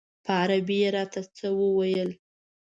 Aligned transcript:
په 0.23 0.31
عربي 0.41 0.77
یې 0.83 0.89
راته 0.95 1.21
څه 1.35 1.47
وویل. 1.59 2.09